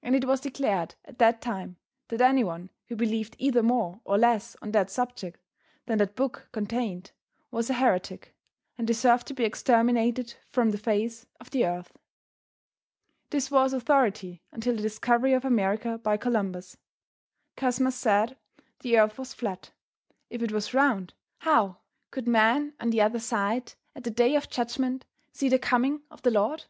[0.00, 4.54] And it was declared at that time that anyone who believed either more or less
[4.62, 5.40] on that subject
[5.86, 7.10] than that book contained
[7.50, 8.36] was a heretic
[8.78, 11.96] and deserved to be exterminated from the face of the earth.
[13.30, 16.76] This was authority until the discovery of America by Columbus.
[17.56, 18.36] Cosmas said
[18.82, 19.72] the earth was flat;
[20.28, 21.78] if it was round how
[22.12, 26.22] could men on the other side at the day of judgment see the coming of
[26.22, 26.66] the Lord?